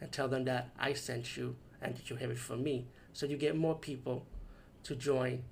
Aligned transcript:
and 0.00 0.10
tell 0.12 0.28
them 0.28 0.44
that 0.44 0.70
I 0.78 0.92
sent 0.92 1.36
you 1.36 1.56
and 1.80 1.96
that 1.96 2.10
you 2.10 2.16
have 2.16 2.30
it 2.30 2.38
from 2.38 2.62
me. 2.62 2.86
So 3.12 3.26
you 3.26 3.36
get 3.36 3.56
more 3.56 3.74
people 3.74 4.26
to 4.84 4.94
join 4.94 5.44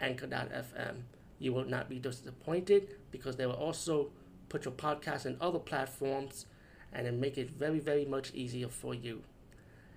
Anchor.fm. 0.00 1.02
You 1.38 1.52
will 1.52 1.64
not 1.64 1.88
be 1.88 1.98
disappointed 1.98 2.88
because 3.10 3.36
they 3.36 3.46
will 3.46 3.54
also 3.54 4.10
put 4.48 4.64
your 4.64 4.74
podcast 4.74 5.26
in 5.26 5.36
other 5.40 5.58
platforms 5.58 6.46
and 6.92 7.06
then 7.06 7.20
make 7.20 7.38
it 7.38 7.50
very, 7.50 7.78
very 7.80 8.04
much 8.04 8.32
easier 8.34 8.68
for 8.68 8.94
you. 8.94 9.22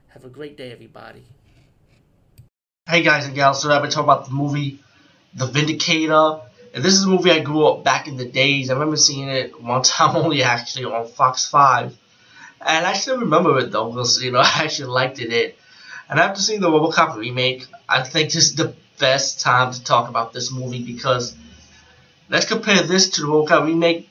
Have 0.10 0.24
a 0.24 0.30
great 0.30 0.56
day, 0.56 0.72
everybody. 0.72 1.24
Hey 2.88 3.02
guys 3.02 3.26
and 3.26 3.36
gals, 3.36 3.62
so 3.62 3.72
I've 3.72 3.82
been 3.82 3.92
talking 3.92 4.06
about 4.06 4.26
the 4.26 4.32
movie 4.32 4.80
The 5.34 5.48
Vindicator. 5.48 6.42
And 6.74 6.84
this 6.84 6.94
is 6.94 7.06
a 7.06 7.08
movie 7.08 7.32
I 7.32 7.40
grew 7.40 7.66
up 7.66 7.84
back 7.84 8.08
in 8.08 8.18
the 8.18 8.26
days. 8.26 8.70
I 8.70 8.74
remember 8.74 8.98
seeing 8.98 9.28
it 9.28 9.62
one 9.62 9.82
time 9.84 10.16
only 10.16 10.44
actually 10.44 10.86
on 10.86 11.08
Fox 11.08 11.48
5. 11.48 11.98
And 12.66 12.84
I 12.88 12.94
still 12.94 13.20
remember 13.20 13.60
it 13.60 13.72
though, 13.72 13.92
because 13.92 14.22
you 14.24 14.32
know 14.32 14.40
I 14.44 14.64
actually 14.64 14.90
liked 14.90 15.20
it. 15.20 15.58
And 16.10 16.20
after 16.20 16.42
seeing 16.42 16.62
the 16.62 16.70
RoboCop 16.70 17.16
remake, 17.16 17.68
I 17.88 18.02
think 18.04 18.32
this 18.32 18.46
is 18.50 18.56
the 18.56 18.74
best 19.00 19.40
time 19.40 19.72
to 19.72 19.84
talk 19.84 20.10
about 20.10 20.34
this 20.34 20.52
movie 20.52 20.84
because 20.84 21.36
let's 22.30 22.46
compare 22.46 22.82
this 22.82 23.10
to 23.12 23.22
the 23.22 23.28
RoboCop 23.28 23.66
remake. 23.66 24.10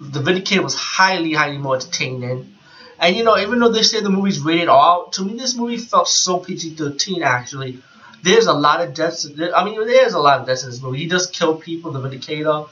The 0.00 0.20
Vindicator 0.20 0.62
was 0.62 0.76
highly, 0.76 1.32
highly 1.32 1.58
more 1.58 1.76
entertaining. 1.76 2.54
And 2.98 3.16
you 3.16 3.24
know, 3.24 3.36
even 3.38 3.58
though 3.58 3.70
they 3.70 3.82
say 3.82 4.00
the 4.00 4.10
movie's 4.10 4.40
rated 4.40 4.68
R, 4.68 5.06
to 5.12 5.24
me 5.24 5.34
this 5.36 5.56
movie 5.56 5.76
felt 5.76 6.08
so 6.08 6.38
PG-13 6.38 7.22
actually. 7.22 7.82
There's 8.22 8.46
a 8.46 8.52
lot 8.52 8.80
of 8.80 8.94
deaths. 8.94 9.28
I 9.54 9.64
mean, 9.64 9.84
there's 9.86 10.14
a 10.14 10.18
lot 10.18 10.40
of 10.40 10.46
deaths 10.46 10.64
in 10.64 10.70
this 10.70 10.82
movie. 10.82 10.98
He 10.98 11.08
does 11.08 11.26
kill 11.26 11.56
people, 11.56 11.92
the 11.92 12.00
Vindicator, 12.00 12.64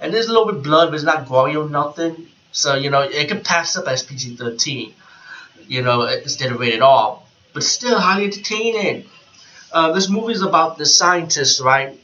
and 0.00 0.14
there's 0.14 0.26
a 0.26 0.32
little 0.32 0.46
bit 0.46 0.56
of 0.56 0.62
blood, 0.62 0.86
but 0.86 0.94
it's 0.94 1.04
not 1.04 1.28
gory 1.28 1.56
or 1.56 1.68
nothing. 1.68 2.28
So 2.52 2.74
you 2.74 2.90
know, 2.90 3.02
it 3.02 3.28
could 3.28 3.44
pass 3.44 3.76
up 3.76 3.86
as 3.86 4.02
PG-13. 4.02 4.92
You 5.66 5.82
know, 5.82 6.04
instead 6.04 6.50
of 6.50 6.60
rated 6.60 6.80
R, 6.80 7.20
but 7.52 7.62
still 7.62 7.98
highly 7.98 8.24
entertaining. 8.24 9.04
Uh, 9.70 9.92
this 9.92 10.08
movie 10.08 10.32
is 10.32 10.40
about 10.40 10.78
the 10.78 10.86
scientist, 10.86 11.60
right? 11.60 12.00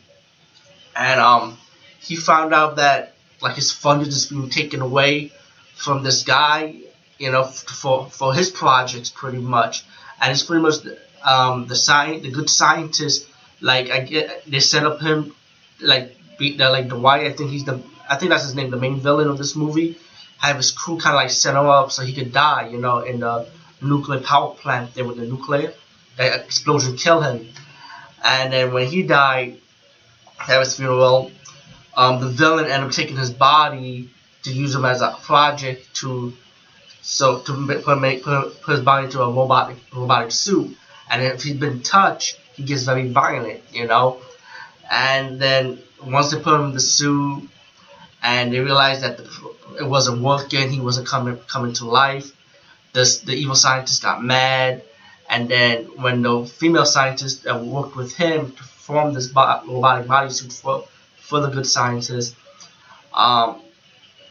And 0.94 1.18
um, 1.18 1.56
he 1.98 2.14
found 2.14 2.52
out 2.52 2.76
that 2.76 3.14
like 3.40 3.56
his 3.56 3.72
funding 3.72 4.08
is 4.08 4.26
being 4.26 4.50
taken 4.50 4.82
away 4.82 5.32
from 5.74 6.02
this 6.02 6.24
guy, 6.24 6.76
you 7.18 7.30
know, 7.30 7.44
for 7.44 8.10
for 8.10 8.34
his 8.34 8.50
projects 8.50 9.08
pretty 9.08 9.38
much, 9.38 9.84
and 10.20 10.30
it's 10.30 10.42
pretty 10.42 10.62
much 10.62 10.76
um, 11.24 11.66
the 11.66 11.76
science, 11.76 12.22
the 12.22 12.30
good 12.30 12.50
scientist. 12.50 13.26
Like 13.62 13.90
I 13.90 14.00
get, 14.00 14.44
they 14.46 14.60
set 14.60 14.84
up 14.84 15.00
him 15.00 15.34
like 15.80 16.16
the 16.38 16.56
like 16.58 16.88
the 16.90 16.98
white. 16.98 17.26
I 17.26 17.32
think 17.32 17.50
he's 17.50 17.64
the 17.64 17.80
I 18.10 18.16
think 18.16 18.30
that's 18.30 18.44
his 18.44 18.54
name, 18.54 18.70
the 18.70 18.76
main 18.76 19.00
villain 19.00 19.28
of 19.28 19.38
this 19.38 19.56
movie 19.56 19.98
have 20.48 20.56
his 20.56 20.70
crew 20.70 20.98
kind 20.98 21.14
of 21.14 21.22
like 21.22 21.30
set 21.30 21.54
him 21.54 21.66
up 21.66 21.92
so 21.92 22.02
he 22.02 22.12
could 22.12 22.32
die, 22.32 22.68
you 22.68 22.78
know, 22.78 22.98
in 23.00 23.20
the 23.20 23.46
nuclear 23.80 24.20
power 24.20 24.54
plant 24.54 24.94
there 24.94 25.04
with 25.04 25.16
the 25.16 25.26
nuclear. 25.26 25.72
Explosion 26.18 26.96
killed 26.96 27.24
him. 27.24 27.48
And 28.22 28.52
then 28.52 28.72
when 28.72 28.88
he 28.88 29.02
died, 29.02 29.58
at 30.48 30.60
his 30.60 30.76
funeral, 30.76 31.30
um, 31.96 32.20
the 32.20 32.28
villain 32.28 32.66
ended 32.66 32.88
up 32.88 32.92
taking 32.92 33.16
his 33.16 33.30
body 33.30 34.10
to 34.42 34.52
use 34.52 34.74
him 34.74 34.84
as 34.84 35.00
a 35.00 35.16
project 35.22 35.94
to 35.96 36.33
so 37.02 37.40
to 37.40 37.83
put, 37.84 38.00
make, 38.00 38.22
put, 38.22 38.62
put 38.62 38.72
his 38.72 38.80
body 38.80 39.06
into 39.06 39.20
a 39.20 39.30
robotic 39.30 39.77
robotic 39.94 40.33
suit. 40.33 40.77
And 41.10 41.22
if 41.22 41.42
he's 41.42 41.56
been 41.56 41.83
touched, 41.83 42.40
he 42.54 42.62
gets 42.62 42.84
very 42.84 43.08
violent, 43.10 43.62
you 43.72 43.86
know. 43.86 44.20
And 44.90 45.40
then 45.40 45.80
once 46.04 46.30
they 46.30 46.40
put 46.40 46.54
him 46.54 46.66
in 46.66 46.72
the 46.72 46.80
suit, 46.80 47.48
and 48.24 48.52
they 48.52 48.58
realized 48.58 49.02
that 49.02 49.18
the, 49.18 49.24
it 49.79 49.86
wasn't 49.86 50.23
working. 50.23 50.70
He 50.70 50.80
wasn't 50.80 51.07
coming 51.07 51.36
coming 51.46 51.74
to 51.74 51.85
life. 51.85 52.33
The 52.92 53.35
evil 53.35 53.55
scientist 53.55 54.02
got 54.02 54.24
mad, 54.24 54.83
and 55.29 55.48
then 55.48 55.85
when 56.01 56.23
the 56.23 56.46
female 56.46 56.86
scientist 56.86 57.45
that 57.45 57.63
worked 57.63 57.96
with 57.96 58.14
him 58.14 58.52
to 58.52 58.63
form 58.63 59.13
this 59.13 59.29
robotic 59.29 60.07
bodysuit 60.07 60.52
for 60.61 60.84
for 61.17 61.40
the 61.40 61.48
good 61.48 61.67
scientist, 61.67 62.34
um, 63.13 63.61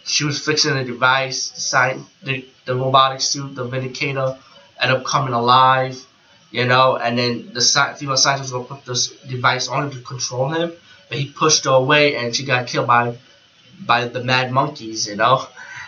she 0.06 0.24
was 0.24 0.44
fixing 0.44 0.74
the 0.76 0.84
device, 0.84 1.50
the, 1.72 2.03
the, 2.24 2.46
the 2.66 2.76
robotic 2.76 3.22
suit, 3.22 3.56
the 3.56 3.66
Vindicator, 3.66 4.38
ended 4.80 4.98
up 4.98 5.06
coming 5.06 5.34
alive, 5.34 6.06
you 6.52 6.66
know, 6.66 6.98
and 6.98 7.18
then 7.18 7.53
the 7.53 7.62
female 7.98 8.18
scientist 8.18 8.53
was 8.53 8.68
to 8.68 8.74
put 8.74 8.86
this 8.86 9.12
device 9.28 9.68
on 9.68 9.86
him 9.86 9.92
to 9.92 10.00
control 10.02 10.50
him, 10.50 10.74
but 11.09 11.18
he 11.18 11.30
pushed 11.30 11.66
her 11.66 11.72
away 11.72 12.16
and 12.16 12.36
she 12.36 12.44
got 12.44 12.68
killed 12.68 12.88
by 12.88 13.18
by 13.79 14.07
the 14.07 14.23
mad 14.23 14.51
monkeys, 14.51 15.07
you 15.07 15.16
know. 15.16 15.45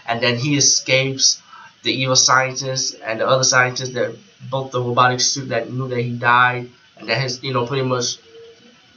And 0.08 0.22
then 0.22 0.38
he 0.38 0.58
escapes 0.58 1.42
the 1.84 1.92
evil 1.94 2.16
scientist 2.16 2.96
and 3.04 3.20
the 3.20 3.28
other 3.28 3.44
scientists 3.44 3.92
that 3.92 4.16
built 4.50 4.72
the 4.72 4.82
robotic 4.82 5.20
suit 5.20 5.50
that 5.50 5.72
knew 5.72 5.88
that 5.88 6.00
he 6.00 6.12
died 6.12 6.70
and 6.98 7.10
that 7.10 7.22
his 7.22 7.44
you 7.44 7.54
know 7.54 7.66
pretty 7.66 7.86
much 7.86 8.18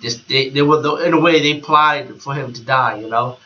just 0.01 0.29
they, 0.29 0.49
they 0.51 0.63
were 0.63 0.81
the, 0.81 0.95
in 0.97 1.13
a 1.13 1.21
way 1.21 1.41
they 1.41 1.59
applied 1.59 2.21
for 2.23 2.35
him 2.35 2.53
to 2.53 2.63
die, 2.63 3.01
you 3.01 3.09
know, 3.09 3.39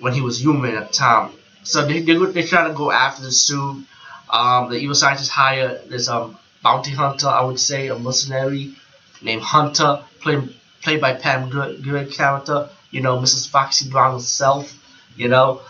when 0.00 0.12
he 0.12 0.20
was 0.20 0.40
human 0.40 0.74
at 0.74 0.88
the 0.88 0.94
time. 0.94 1.32
So 1.62 1.86
they 1.86 2.00
they 2.00 2.16
they 2.16 2.42
trying 2.42 2.70
to 2.70 2.76
go 2.76 2.90
after 2.90 3.22
the 3.22 3.32
suit. 3.32 3.86
Um, 4.30 4.70
the 4.70 4.76
evil 4.76 4.94
scientist 4.94 5.30
hire 5.30 5.80
this 5.88 6.08
um 6.08 6.38
bounty 6.62 6.92
hunter, 6.92 7.28
I 7.28 7.44
would 7.44 7.60
say, 7.60 7.88
a 7.88 7.98
mercenary 7.98 8.74
named 9.20 9.42
Hunter, 9.42 10.02
played 10.20 10.54
played 10.82 11.00
by 11.00 11.14
Pam 11.14 11.50
Grier 11.50 12.06
character 12.06 12.68
you 12.92 13.00
know, 13.00 13.18
Mrs. 13.18 13.48
Foxy 13.48 13.90
Brown 13.90 14.14
herself, 14.14 14.72
you 15.16 15.26
know. 15.26 15.62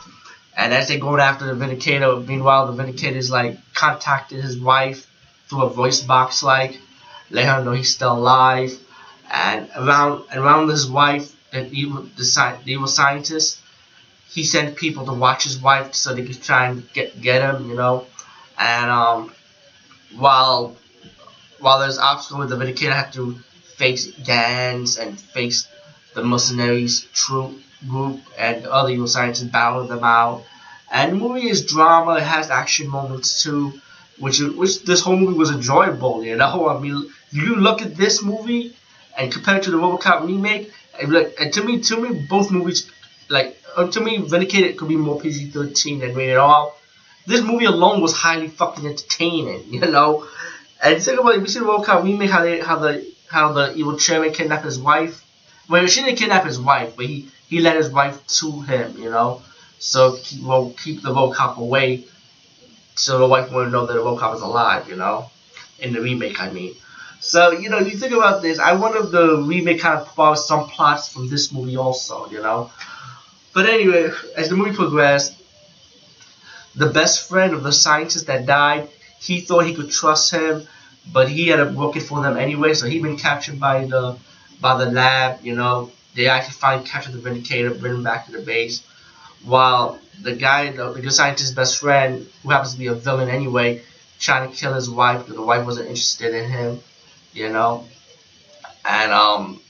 And 0.54 0.74
as 0.74 0.88
they're 0.88 0.98
going 0.98 1.20
after 1.20 1.46
the 1.46 1.54
Vindicator, 1.54 2.16
meanwhile, 2.16 2.66
the 2.66 2.72
Vindicator 2.72 3.16
is 3.16 3.30
like 3.30 3.56
contacted 3.72 4.44
his 4.44 4.58
wife 4.58 5.08
through 5.48 5.62
a 5.62 5.70
voice 5.70 6.02
box, 6.02 6.42
like, 6.42 6.78
let 7.30 7.46
her 7.46 7.64
know 7.64 7.72
he's 7.72 7.94
still 7.94 8.12
alive. 8.12 8.78
And 9.30 9.70
around 9.74 10.24
around 10.34 10.68
his 10.68 10.86
wife, 10.86 11.34
the 11.52 11.70
evil, 11.70 12.02
the, 12.02 12.58
evil 12.66 12.86
scientist, 12.86 13.60
he 14.28 14.44
sent 14.44 14.76
people 14.76 15.06
to 15.06 15.12
watch 15.12 15.44
his 15.44 15.58
wife 15.58 15.94
so 15.94 16.14
they 16.14 16.24
could 16.24 16.42
try 16.42 16.66
and 16.66 16.92
get 16.92 17.18
get 17.22 17.40
him, 17.40 17.70
you 17.70 17.76
know. 17.76 18.06
And 18.58 18.90
um, 18.90 19.32
while 20.18 20.76
while 21.60 21.78
there's 21.78 21.98
obstacles, 21.98 22.50
the 22.50 22.56
Vindicator 22.56 22.92
had 22.92 23.12
to 23.14 23.36
face 23.76 24.10
gangs 24.24 24.98
and 24.98 25.18
face 25.18 25.66
the 26.14 26.22
mercenaries 26.24 27.06
troop 27.14 27.58
group 27.88 28.20
and 28.38 28.66
other 28.66 28.90
evil 28.90 29.06
scientists 29.08 29.44
battle 29.44 29.84
them 29.86 30.04
out. 30.04 30.44
And 30.90 31.12
the 31.12 31.16
movie 31.16 31.48
is 31.48 31.64
drama, 31.66 32.16
it 32.16 32.22
has 32.22 32.50
action 32.50 32.88
moments 32.88 33.42
too, 33.42 33.80
which 34.18 34.40
which 34.40 34.82
this 34.84 35.00
whole 35.00 35.16
movie 35.16 35.38
was 35.38 35.50
enjoyable, 35.50 36.24
you 36.24 36.36
know. 36.36 36.68
I 36.68 36.78
mean 36.78 37.10
you 37.30 37.56
look 37.56 37.82
at 37.82 37.96
this 37.96 38.22
movie 38.22 38.76
and 39.18 39.32
compare 39.32 39.56
it 39.56 39.64
to 39.64 39.70
the 39.70 39.78
Robocop 39.78 40.26
remake, 40.26 40.72
and 41.00 41.12
like 41.12 41.34
and 41.40 41.52
to 41.54 41.64
me 41.64 41.80
to 41.80 41.96
me 42.00 42.26
both 42.28 42.50
movies 42.50 42.90
like 43.28 43.58
uh, 43.76 43.86
to 43.88 44.00
me 44.00 44.18
Vindicated 44.18 44.76
could 44.76 44.88
be 44.88 44.96
more 44.96 45.20
PG 45.20 45.50
thirteen 45.50 46.00
than 46.00 46.14
rated 46.14 46.36
R. 46.36 46.72
This 47.26 47.40
movie 47.40 47.66
alone 47.66 48.00
was 48.02 48.12
highly 48.12 48.48
fucking 48.48 48.84
entertaining, 48.86 49.72
you 49.72 49.80
know. 49.80 50.26
And 50.82 51.00
think 51.02 51.20
about 51.20 51.36
it, 51.36 51.40
we 51.40 51.48
see 51.48 51.60
the 51.60 51.66
Robocop 51.66 52.02
remake 52.04 52.31
how 52.31 52.42
they 52.42 52.60
how 52.60 52.78
the 52.78 53.06
how 53.28 53.52
the 53.52 53.75
evil 53.75 53.96
chairman 53.96 54.32
kidnapped 54.32 54.64
his 54.64 54.78
wife 54.78 55.21
well, 55.69 55.87
she 55.87 56.03
didn't 56.03 56.19
kidnap 56.19 56.44
his 56.44 56.61
wife, 56.61 56.97
but 56.97 57.06
he 57.06 57.29
he 57.49 57.61
led 57.61 57.76
his 57.76 57.91
wife 57.91 58.26
to 58.38 58.61
him, 58.62 58.97
you 58.99 59.11
know. 59.11 59.43
So 59.79 60.14
he 60.17 60.41
will 60.43 60.75
keep 60.82 61.03
the 61.03 61.11
Robocop 61.11 61.56
away, 61.56 62.05
so 62.94 63.19
the 63.19 63.26
wife 63.26 63.50
wouldn't 63.50 63.73
know 63.73 63.87
that 63.87 63.93
the 63.93 64.00
Robocop 64.00 64.37
is 64.37 64.43
alive, 64.43 64.88
you 64.88 64.97
know. 64.97 65.31
In 65.81 65.93
the 65.93 66.00
remake, 66.00 66.41
I 66.41 66.50
mean. 66.50 66.75
So 67.20 67.53
you 67.53 67.69
know, 67.69 67.79
you 67.79 67.97
think 67.97 68.12
about 68.12 68.43
this. 68.43 68.59
I 68.59 68.73
wonder 68.73 68.99
if 69.05 69.11
the 69.11 69.37
remake 69.38 69.81
kind 69.81 69.99
of 70.00 70.14
borrows 70.17 70.47
some 70.47 70.69
plots 70.69 71.09
from 71.12 71.29
this 71.29 71.53
movie 71.53 71.76
also, 71.76 72.29
you 72.31 72.43
know. 72.43 72.70
But 73.55 73.67
anyway, 73.67 74.11
as 74.37 74.49
the 74.49 74.56
movie 74.56 74.75
progressed, 74.75 75.35
the 76.75 76.88
best 76.88 77.29
friend 77.29 77.53
of 77.55 77.62
the 77.62 77.73
scientist 77.73 78.26
that 78.26 78.47
died, 78.47 78.88
he 79.20 79.41
thought 79.41 79.67
he 79.67 79.75
could 79.75 79.91
trust 79.91 80.31
him, 80.32 80.67
but 81.12 81.29
he 81.29 81.53
ended 81.53 81.69
up 81.69 81.75
working 81.75 82.03
for 82.03 82.23
them 82.23 82.37
anyway. 82.37 82.75
So 82.75 82.87
he'd 82.87 83.03
been 83.03 83.19
captured 83.19 83.61
by 83.61 83.85
the 83.85 84.17
by 84.62 84.82
the 84.82 84.91
lab, 84.91 85.44
you 85.44 85.55
know, 85.55 85.91
they 86.14 86.29
actually 86.29 86.55
finally 86.55 86.88
capture 86.88 87.11
the 87.11 87.19
Vindicator, 87.19 87.75
bring 87.75 87.94
him 87.97 88.03
back 88.05 88.26
to 88.26 88.32
the 88.32 88.41
base. 88.41 88.87
While 89.44 89.99
the 90.23 90.37
guy, 90.37 90.70
the, 90.70 90.93
the 90.93 91.00
good 91.03 91.12
scientist's 91.12 91.53
best 91.53 91.79
friend, 91.79 92.26
who 92.43 92.50
happens 92.50 92.73
to 92.75 92.79
be 92.79 92.87
a 92.87 92.94
villain 92.94 93.29
anyway, 93.29 93.82
trying 94.20 94.49
to 94.49 94.56
kill 94.56 94.73
his 94.73 94.88
wife 94.88 95.19
because 95.19 95.35
the 95.35 95.43
wife 95.43 95.67
wasn't 95.67 95.88
interested 95.88 96.32
in 96.32 96.49
him, 96.49 96.81
you 97.32 97.49
know. 97.49 97.85
And 98.85 99.12
um, 99.12 99.61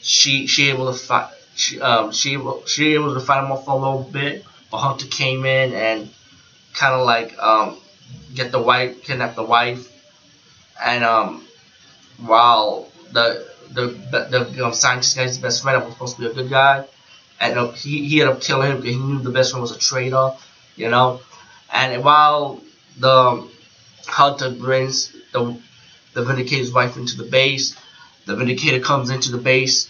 she 0.00 0.46
she 0.46 0.70
able 0.70 0.90
to 0.90 0.98
fight. 0.98 1.30
She 1.54 1.80
um 1.80 2.12
she 2.12 2.32
able 2.32 2.64
she 2.66 2.94
able 2.94 3.12
to 3.14 3.20
fight 3.20 3.44
him 3.44 3.52
off 3.52 3.66
for 3.66 3.72
a 3.72 3.76
little 3.76 4.08
bit, 4.10 4.44
but 4.70 4.78
Hunter 4.78 5.06
came 5.06 5.44
in 5.44 5.74
and 5.74 6.08
kind 6.72 6.94
of 6.94 7.04
like 7.04 7.38
um 7.38 7.76
get 8.34 8.50
the 8.52 8.60
wife 8.60 9.02
kidnap 9.02 9.34
the 9.34 9.42
wife, 9.42 9.92
and 10.82 11.04
um 11.04 11.44
while 12.18 12.88
the 13.12 13.46
the 13.72 13.84
the, 14.30 14.72
scientist 14.72 15.16
guy's 15.16 15.38
best 15.38 15.62
friend 15.62 15.82
was 15.84 15.92
supposed 15.92 16.16
to 16.16 16.22
be 16.22 16.28
a 16.28 16.34
good 16.34 16.50
guy, 16.50 16.84
and 17.40 17.58
uh, 17.58 17.70
he 17.72 18.06
he 18.08 18.20
ended 18.20 18.36
up 18.36 18.42
killing 18.42 18.70
him 18.70 18.76
because 18.78 18.94
he 18.94 19.00
knew 19.00 19.18
the 19.20 19.30
best 19.30 19.50
friend 19.50 19.62
was 19.62 19.72
a 19.72 19.78
traitor, 19.78 20.32
you 20.76 20.88
know. 20.88 21.20
And 21.72 22.02
while 22.02 22.60
the 22.98 23.46
Hunter 24.06 24.50
brings 24.50 25.12
the 25.32 25.58
the 26.14 26.22
Vindicator's 26.22 26.72
wife 26.72 26.96
into 26.96 27.16
the 27.16 27.28
base, 27.30 27.76
the 28.26 28.34
Vindicator 28.34 28.80
comes 28.80 29.10
into 29.10 29.30
the 29.30 29.38
base 29.38 29.88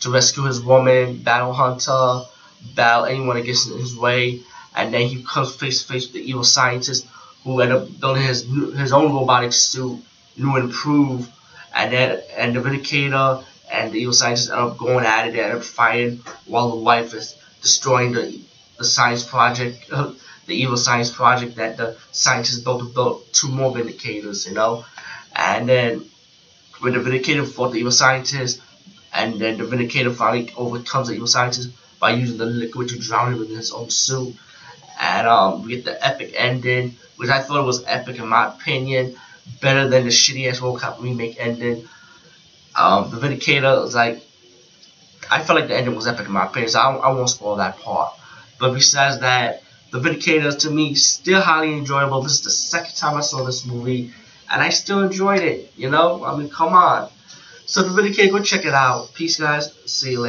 to 0.00 0.10
rescue 0.10 0.44
his 0.44 0.60
woman, 0.60 1.22
battle 1.22 1.52
Hunter, 1.52 2.26
battle 2.74 3.04
anyone 3.06 3.36
that 3.36 3.44
gets 3.44 3.68
in 3.68 3.78
his 3.78 3.96
way, 3.96 4.40
and 4.74 4.92
then 4.92 5.06
he 5.06 5.22
comes 5.22 5.54
face 5.54 5.82
to 5.82 5.92
face 5.92 6.06
with 6.06 6.14
the 6.14 6.28
evil 6.30 6.44
scientist 6.44 7.06
who 7.44 7.60
ended 7.60 7.78
up 7.78 8.00
building 8.00 8.22
his 8.22 8.42
his 8.76 8.92
own 8.92 9.12
robotic 9.12 9.52
suit, 9.52 9.98
new 10.36 10.54
and 10.56 10.64
improved, 10.64 11.30
and 11.80 11.92
then 11.92 12.20
and 12.36 12.54
the 12.54 12.60
Vindicator 12.60 13.42
and 13.72 13.92
the 13.92 13.98
evil 13.98 14.12
scientist 14.12 14.50
end 14.50 14.60
up 14.60 14.76
going 14.76 15.06
at 15.06 15.28
it, 15.28 15.32
they 15.32 15.42
end 15.42 15.56
up 15.56 15.62
fighting 15.62 16.20
while 16.46 16.70
the 16.70 16.76
wife 16.76 17.14
is 17.14 17.36
destroying 17.62 18.12
the 18.12 18.40
the 18.78 18.84
science 18.84 19.22
project, 19.24 19.86
uh, 19.90 20.12
the 20.46 20.54
evil 20.54 20.76
science 20.76 21.10
project 21.10 21.56
that 21.56 21.76
the 21.76 21.96
scientists 22.12 22.60
built 22.60 22.80
to 22.80 22.88
build 22.94 23.22
two 23.32 23.48
more 23.48 23.72
Vindicators, 23.72 24.46
you 24.46 24.54
know, 24.54 24.84
and 25.34 25.68
then 25.68 26.04
when 26.80 26.92
the 26.92 27.00
Vindicator 27.00 27.44
fought 27.44 27.72
the 27.72 27.78
evil 27.78 27.92
scientist, 27.92 28.60
and 29.12 29.40
then 29.40 29.58
the 29.58 29.64
Vindicator 29.64 30.12
finally 30.12 30.52
overcomes 30.56 31.08
the 31.08 31.14
evil 31.14 31.26
scientist 31.26 31.70
by 31.98 32.10
using 32.10 32.38
the 32.38 32.46
liquid 32.46 32.88
to 32.88 32.98
drown 32.98 33.34
him 33.34 33.42
in 33.42 33.48
his 33.48 33.72
own 33.72 33.90
suit. 33.90 34.34
And 35.00 35.26
um, 35.26 35.62
we 35.62 35.76
get 35.76 35.84
the 35.84 36.06
epic 36.06 36.32
ending, 36.36 36.96
which 37.16 37.30
I 37.30 37.40
thought 37.40 37.64
was 37.66 37.84
epic 37.86 38.18
in 38.18 38.28
my 38.28 38.48
opinion, 38.48 39.16
better 39.60 39.88
than 39.88 40.04
the 40.04 40.10
shitty 40.10 40.48
ass 40.48 40.60
RoboCop 40.60 41.02
remake 41.02 41.36
ending. 41.38 41.88
Um, 42.76 43.10
the 43.10 43.18
Vindicator 43.18 43.80
was 43.80 43.94
like, 43.94 44.22
I 45.30 45.42
felt 45.42 45.58
like 45.58 45.68
the 45.68 45.76
ending 45.76 45.94
was 45.94 46.06
epic 46.06 46.26
in 46.26 46.32
my 46.32 46.46
opinion, 46.46 46.70
so 46.70 46.80
I, 46.80 46.94
I 46.94 47.12
won't 47.12 47.30
spoil 47.30 47.56
that 47.56 47.78
part. 47.78 48.12
But 48.58 48.74
besides 48.74 49.20
that, 49.20 49.62
the 49.90 50.00
Vindicator 50.00 50.52
to 50.52 50.70
me 50.70 50.94
still 50.94 51.40
highly 51.40 51.76
enjoyable. 51.76 52.22
This 52.22 52.32
is 52.32 52.42
the 52.42 52.50
second 52.50 52.94
time 52.96 53.16
I 53.16 53.20
saw 53.20 53.44
this 53.44 53.66
movie, 53.66 54.12
and 54.50 54.62
I 54.62 54.70
still 54.70 55.02
enjoyed 55.02 55.42
it. 55.42 55.72
You 55.76 55.90
know, 55.90 56.24
I 56.24 56.36
mean, 56.36 56.48
come 56.48 56.74
on. 56.74 57.10
So 57.66 57.82
the 57.82 57.90
Vindicator, 57.90 58.32
go 58.32 58.42
check 58.42 58.64
it 58.64 58.74
out. 58.74 59.14
Peace, 59.14 59.38
guys. 59.38 59.72
See 59.86 60.12
you 60.12 60.20
later. 60.20 60.28